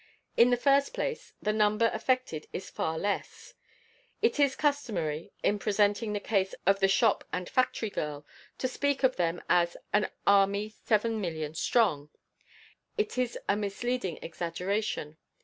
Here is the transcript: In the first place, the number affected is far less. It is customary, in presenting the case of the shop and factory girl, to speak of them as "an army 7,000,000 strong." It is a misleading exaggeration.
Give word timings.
In 0.35 0.49
the 0.49 0.57
first 0.57 0.95
place, 0.95 1.33
the 1.43 1.53
number 1.53 1.91
affected 1.93 2.47
is 2.51 2.71
far 2.71 2.97
less. 2.97 3.53
It 4.23 4.39
is 4.39 4.55
customary, 4.55 5.31
in 5.43 5.59
presenting 5.59 6.13
the 6.13 6.19
case 6.19 6.55
of 6.65 6.79
the 6.79 6.87
shop 6.87 7.23
and 7.31 7.47
factory 7.47 7.91
girl, 7.91 8.25
to 8.57 8.67
speak 8.67 9.03
of 9.03 9.17
them 9.17 9.43
as 9.47 9.77
"an 9.93 10.09
army 10.25 10.71
7,000,000 10.71 11.55
strong." 11.55 12.09
It 12.97 13.19
is 13.19 13.37
a 13.47 13.55
misleading 13.55 14.17
exaggeration. 14.23 15.17